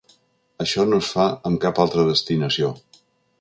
[0.63, 2.73] Això no es fa amb cap altra destinació.